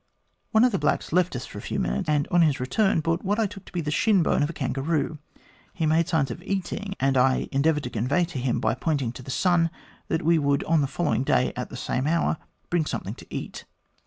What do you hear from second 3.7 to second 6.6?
be the shin bone of a kangaroo. He made signs of